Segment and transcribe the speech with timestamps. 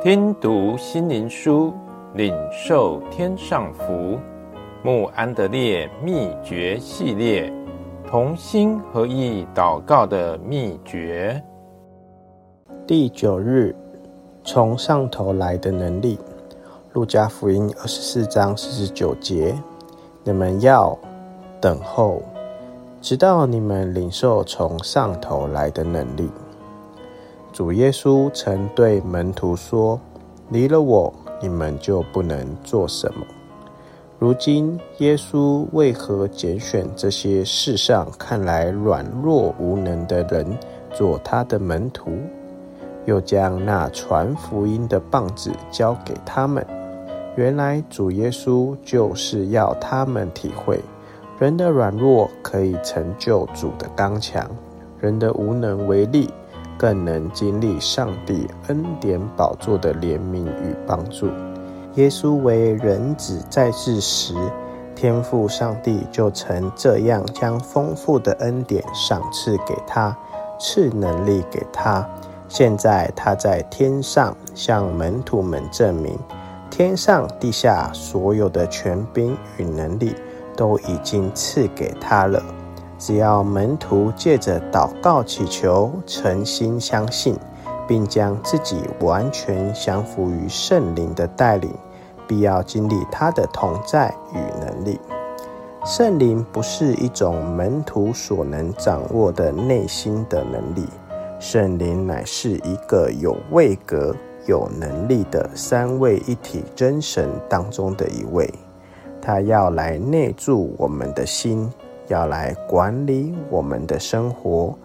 [0.00, 1.74] 听读心灵书，
[2.14, 4.16] 领受天上福。
[4.80, 7.52] 穆安德烈秘诀系列，
[8.06, 11.42] 同心合意祷告的秘诀。
[12.86, 13.74] 第九日，
[14.44, 16.16] 从上头来的能力。
[16.92, 19.52] 路加福音二十四章四十九节：
[20.22, 20.96] 你们要
[21.60, 22.22] 等候，
[23.00, 26.30] 直到你们领受从上头来的能力。
[27.58, 30.00] 主耶稣曾对门徒说
[30.48, 31.12] ：“离了我，
[31.42, 33.26] 你们就不能做什么。”
[34.16, 40.46] 如今，耶稣为何拣选这些世上看来软弱无能的人
[40.94, 42.12] 做他的门徒，
[43.06, 46.64] 又将那传福音的棒子交给他们？
[47.34, 50.78] 原来，主耶稣就是要他们体会，
[51.40, 54.48] 人的软弱可以成就主的刚强，
[55.00, 56.30] 人的无能为力。
[56.78, 61.26] 更能经历上帝恩典宝座的怜悯与帮助。
[61.94, 64.34] 耶稣为人子在世时，
[64.94, 70.16] 天父上帝就曾这样将丰富的恩典赏赐给他，
[70.60, 72.08] 赐能力给他。
[72.48, 76.16] 现在他在天上向门徒们证明，
[76.70, 80.14] 天上地下所有的权柄与能力
[80.56, 82.42] 都已经赐给他了。
[82.98, 87.36] 只要门徒借着祷告祈求，诚心相信，
[87.86, 91.72] 并将自己完全降服于圣灵的带领，
[92.26, 94.98] 必要经历他的同在与能力。
[95.86, 100.84] 圣灵不是一种门徒所能掌握的内心的能力，
[101.38, 104.14] 圣灵乃是一个有位格、
[104.46, 108.52] 有能力的三位一体真神当中的一位，
[109.22, 111.72] 他要来内住我们的心。
[112.08, 114.76] 要来管理我们的生活，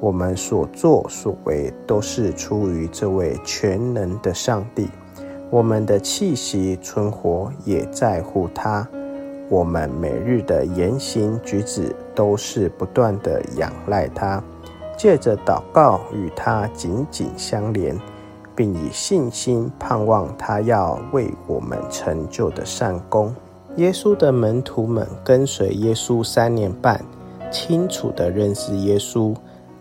[0.00, 4.88] 我们所作所为都是出于这位全能的上帝。
[5.48, 8.86] 我们的气息存活也在乎他。
[9.48, 14.42] 我们每日的言行举止都是不断的仰赖他，
[14.96, 17.94] 借着祷告与他紧紧相连，
[18.56, 23.34] 并以信心盼望他要为我们成就的善功。
[23.76, 27.02] 耶稣的门徒们跟随耶稣三年半，
[27.50, 29.34] 清楚地认识耶稣。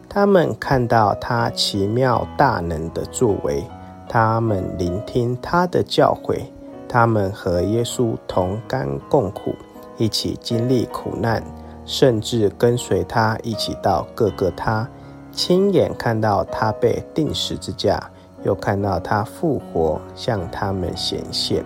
[0.08, 3.62] 他们看到他奇妙大能的作为，
[4.08, 6.40] 他们聆听他的教诲，
[6.88, 9.54] 他们和耶稣同甘共苦，
[9.98, 11.44] 一起经历苦难，
[11.86, 14.88] 甚至跟随他一起到各个他，
[15.34, 18.02] 亲眼看到他被钉十字架，
[18.44, 21.64] 又看到他复活，向他们显现。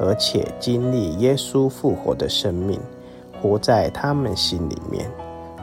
[0.00, 2.80] 而且经历耶稣复活的生命，
[3.40, 5.08] 活在他们心里面。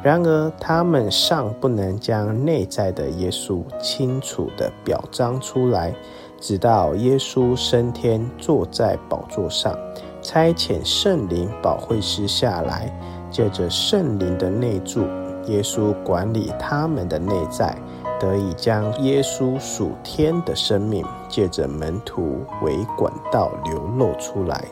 [0.03, 5.91] 然而，他们尚不能将内在的耶稣清楚地表彰出来，
[6.39, 9.75] 直到耶稣升天，坐在宝座上，
[10.21, 12.95] 差遣圣灵保惠师下来，
[13.31, 15.01] 借着圣灵的内助，
[15.47, 17.75] 耶稣管理他们的内在。
[18.19, 24.63] 得以将耶稣属天的生命，借着门徒为管道流露出来。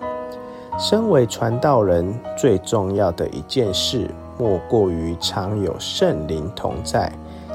[0.78, 7.12] 身为传道人，最重要的一件事，莫过于常有圣灵同在，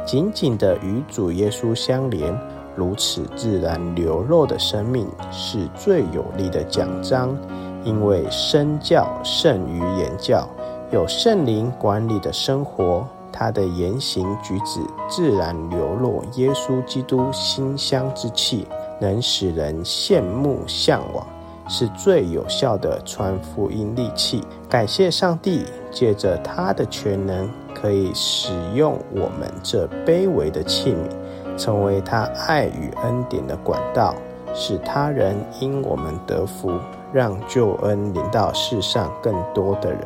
[0.06, 2.34] 紧紧地与主耶稣相连。
[2.76, 7.36] 如此自然流露的生命，是最有力的奖章。
[7.82, 10.48] 因为身教胜于言教，
[10.92, 13.06] 有圣灵管理的生活。
[13.40, 18.66] 他的言行举止自然流露耶稣基督馨香之气，
[19.00, 21.26] 能使人羡慕向往，
[21.66, 24.44] 是最有效的传福音利器。
[24.68, 34.14] 感谢上帝，借着他的全能，可以使用我们这卑微的器皿，成为他爱与恩典的管道，
[34.52, 36.72] 使他人因我们得福，
[37.10, 40.00] 让救恩临到世上更多的人。